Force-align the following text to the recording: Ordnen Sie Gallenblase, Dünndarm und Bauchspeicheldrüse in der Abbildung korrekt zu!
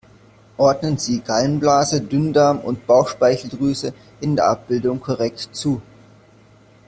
Ordnen 0.57 0.97
Sie 0.97 1.19
Gallenblase, 1.19 2.01
Dünndarm 2.01 2.57
und 2.61 2.87
Bauchspeicheldrüse 2.87 3.93
in 4.19 4.35
der 4.35 4.47
Abbildung 4.47 4.99
korrekt 4.99 5.49
zu! 5.55 5.79